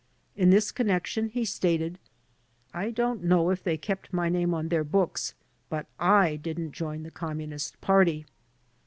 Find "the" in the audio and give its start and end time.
7.03-7.11